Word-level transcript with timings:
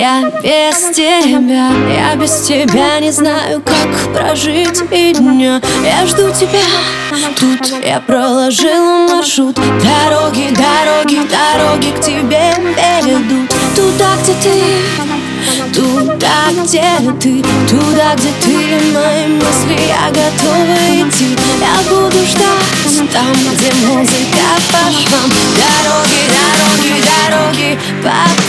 я 0.00 0.22
без 0.42 0.96
тебя 0.96 1.70
Я 1.92 2.16
без 2.16 2.40
тебя 2.40 3.00
не 3.00 3.10
знаю, 3.10 3.60
как 3.60 4.14
прожить 4.14 4.82
и 4.90 5.12
дня. 5.12 5.60
Я 5.84 6.06
жду 6.06 6.30
тебя, 6.30 6.64
тут 7.38 7.84
я 7.84 8.00
проложила 8.00 9.08
маршрут. 9.08 9.56
Дороги, 9.56 10.48
дороги, 10.54 11.20
дороги 11.28 11.90
к 11.90 12.00
тебе 12.00 12.54
ведут. 13.04 13.50
Туда, 13.76 14.16
где 14.22 14.34
ты, 14.42 14.62
туда, 15.74 16.50
где 16.62 17.12
ты 17.20 17.42
Туда, 17.68 18.14
где 18.14 18.30
ты, 18.42 18.56
мои 18.92 19.26
мысли, 19.26 19.78
я 19.86 20.08
готова 20.08 20.76
идти. 20.96 21.36
Я 21.60 21.90
буду 21.90 22.24
ждать 22.26 22.80
там, 23.12 23.32
где 23.54 23.72
музыка 23.86 24.50
по 24.72 24.90
швам 24.92 25.30
Дороги, 25.56 26.22
дороги, 26.34 27.02
дороги 27.06 27.78
пополам 28.02 28.39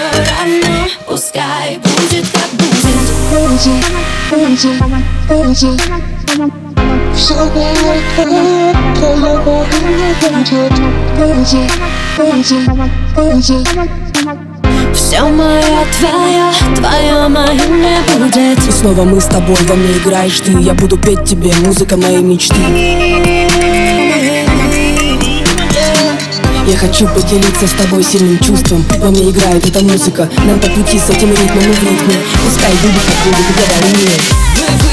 равно, 0.00 0.88
пускай 1.06 1.78
будет 1.78 2.26
как 2.32 2.50
будет. 2.52 2.70
Все 7.14 7.34
будет, 7.44 7.94
твоего 8.16 8.26
не 8.26 8.74
будет 8.96 10.34
Все 14.94 15.20
мое, 15.28 15.84
твое, 15.98 16.52
твое 16.76 17.28
моим 17.28 17.82
не 17.82 17.98
будет. 18.18 18.66
И 18.66 18.70
снова 18.70 19.04
мы 19.04 19.20
с 19.20 19.26
тобой, 19.26 19.56
во 19.68 19.74
мне 19.74 19.92
играешь 19.98 20.40
ты 20.40 20.52
Я 20.52 20.74
буду 20.74 20.96
петь 20.96 21.24
тебе, 21.24 21.52
музыка 21.64 21.96
моей 21.96 22.22
мечты 22.22 23.49
Я 26.70 26.76
хочу 26.76 27.08
поделиться 27.08 27.66
с 27.66 27.72
тобой 27.72 28.04
сильным 28.04 28.38
чувством 28.38 28.84
Во 29.00 29.10
мне 29.10 29.28
играет 29.28 29.66
эта 29.66 29.80
музыка. 29.82 30.30
Нам 30.46 30.60
по 30.60 30.68
пути 30.68 31.00
с 31.00 31.10
этим 31.10 31.30
ритмом 31.30 31.64
и 31.64 31.74
в 31.74 31.82
ритме. 31.82 32.14
Пускай 32.44 32.70
будет 32.70 33.02
как 33.06 33.24
будет, 33.24 33.56
говори 33.56 33.96
мне 33.96 34.84
Мы 34.84 34.89